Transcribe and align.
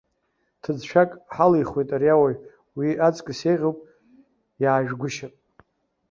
Ҭыӡшәак 0.61 1.11
ҳалихуеит 1.35 1.89
ари 1.95 2.09
ауаҩ, 2.13 2.35
уи 2.77 2.89
аҵкыс 3.07 3.39
еиӷьуп 3.49 3.77
иаажәгәышьап. 4.63 5.33